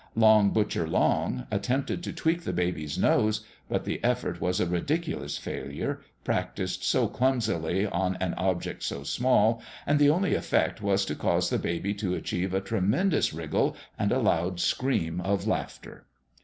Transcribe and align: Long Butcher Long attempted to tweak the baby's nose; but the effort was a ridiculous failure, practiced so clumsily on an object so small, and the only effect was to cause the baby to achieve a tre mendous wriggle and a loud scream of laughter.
Long 0.15 0.49
Butcher 0.49 0.87
Long 0.87 1.45
attempted 1.51 2.01
to 2.01 2.11
tweak 2.11 2.41
the 2.41 2.53
baby's 2.53 2.97
nose; 2.97 3.45
but 3.69 3.85
the 3.85 4.03
effort 4.03 4.41
was 4.41 4.59
a 4.59 4.65
ridiculous 4.65 5.37
failure, 5.37 6.01
practiced 6.23 6.83
so 6.83 7.07
clumsily 7.07 7.85
on 7.85 8.15
an 8.19 8.33
object 8.33 8.81
so 8.81 9.03
small, 9.03 9.61
and 9.85 9.99
the 9.99 10.09
only 10.09 10.33
effect 10.33 10.81
was 10.81 11.05
to 11.05 11.13
cause 11.13 11.51
the 11.51 11.59
baby 11.59 11.93
to 11.93 12.15
achieve 12.15 12.51
a 12.51 12.61
tre 12.61 12.79
mendous 12.79 13.31
wriggle 13.31 13.75
and 13.99 14.11
a 14.11 14.17
loud 14.17 14.59
scream 14.59 15.21
of 15.21 15.45
laughter. 15.45 16.07